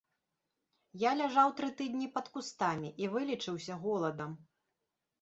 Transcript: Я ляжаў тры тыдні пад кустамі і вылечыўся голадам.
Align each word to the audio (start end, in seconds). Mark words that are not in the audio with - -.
Я 1.01 1.11
ляжаў 1.19 1.53
тры 1.59 1.69
тыдні 1.83 2.07
пад 2.17 2.33
кустамі 2.39 2.93
і 3.05 3.13
вылечыўся 3.15 3.81
голадам. 3.89 4.31